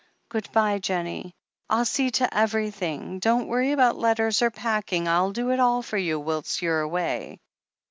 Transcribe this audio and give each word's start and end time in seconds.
"Good 0.29 0.51
bye, 0.51 0.79
Jennie! 0.79 1.35
I'll 1.69 1.85
see 1.85 2.09
to 2.09 2.35
everything— 2.35 3.19
don't 3.19 3.47
worry 3.47 3.71
about 3.71 3.97
letters 3.99 4.41
or 4.41 4.49
packing— 4.49 5.05
FU 5.05 5.31
do 5.31 5.51
it 5.51 5.59
all 5.59 5.83
for 5.83 5.99
you 5.99 6.19
whilst 6.19 6.63
you're 6.63 6.81
away." 6.81 7.39